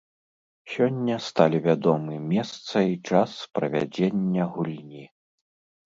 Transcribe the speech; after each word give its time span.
Сёння 0.75 1.17
сталі 1.25 1.59
вядомы 1.67 2.15
месца 2.33 2.77
і 2.95 2.99
час 3.13 3.31
правядзення 3.59 4.53
гульні. 4.57 5.05